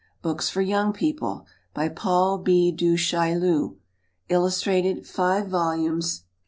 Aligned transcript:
Books 0.23 0.49
for 0.49 0.63
Young 0.63 0.93
People. 0.93 1.45
By 1.75 1.87
PAUL 1.87 2.39
B. 2.39 2.71
DU 2.71 2.95
CHAILLU. 2.97 3.75
Illustrated. 4.29 5.05
5 5.05 5.47
vols. 5.49 6.23